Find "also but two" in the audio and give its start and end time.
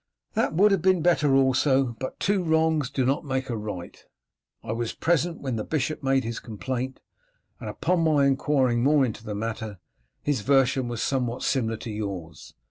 1.35-2.41